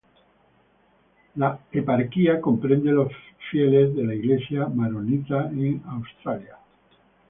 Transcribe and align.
La 1.35 1.59
eparquía 1.71 2.41
comprende 2.41 2.91
los 2.91 3.11
fieles 3.51 3.95
de 3.95 4.03
la 4.03 4.15
Iglesia 4.15 4.65
maronita 4.65 5.47
en 5.51 5.83
Australia. 5.87 6.57